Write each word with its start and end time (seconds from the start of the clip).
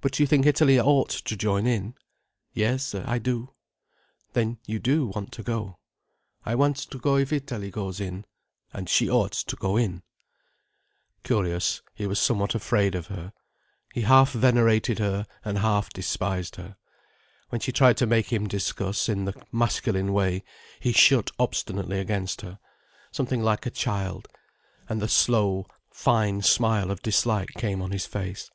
"But 0.00 0.18
you 0.18 0.26
think 0.26 0.44
Italy 0.44 0.80
ought 0.80 1.08
to 1.10 1.36
join 1.36 1.68
in?" 1.68 1.94
"Yes, 2.52 2.96
I 2.96 3.20
do." 3.20 3.54
"Then 4.32 4.58
you 4.66 4.80
do 4.80 5.06
want 5.06 5.30
to 5.34 5.44
go—" 5.44 5.78
"I 6.44 6.56
want 6.56 6.76
to 6.78 6.98
go 6.98 7.14
if 7.16 7.32
Italy 7.32 7.70
goes 7.70 8.00
in—and 8.00 8.88
she 8.88 9.08
ought 9.08 9.30
to 9.30 9.54
go 9.54 9.76
in—" 9.76 10.02
Curious, 11.22 11.80
he 11.94 12.08
was 12.08 12.18
somewhat 12.18 12.56
afraid 12.56 12.96
of 12.96 13.06
her, 13.06 13.32
he 13.94 14.00
half 14.00 14.32
venerated 14.32 14.98
her, 14.98 15.28
and 15.44 15.58
half 15.58 15.90
despised 15.90 16.56
her. 16.56 16.74
When 17.50 17.60
she 17.60 17.70
tried 17.70 17.98
to 17.98 18.04
make 18.06 18.32
him 18.32 18.48
discuss, 18.48 19.08
in 19.08 19.26
the 19.26 19.44
masculine 19.52 20.12
way, 20.12 20.42
he 20.80 20.90
shut 20.90 21.30
obstinately 21.38 22.00
against 22.00 22.40
her, 22.40 22.58
something 23.12 23.44
like 23.44 23.64
a 23.64 23.70
child, 23.70 24.26
and 24.88 25.00
the 25.00 25.06
slow, 25.06 25.68
fine 25.92 26.42
smile 26.42 26.90
of 26.90 27.00
dislike 27.00 27.50
came 27.50 27.80
on 27.80 27.92
his 27.92 28.06
face. 28.06 28.50